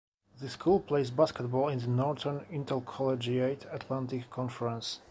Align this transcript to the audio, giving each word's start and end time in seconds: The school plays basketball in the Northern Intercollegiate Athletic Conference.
The 0.39 0.49
school 0.49 0.79
plays 0.79 1.11
basketball 1.11 1.67
in 1.67 1.77
the 1.77 1.85
Northern 1.85 2.43
Intercollegiate 2.49 3.67
Athletic 3.67 4.31
Conference. 4.31 4.99